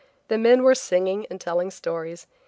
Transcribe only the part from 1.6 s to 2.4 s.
stories.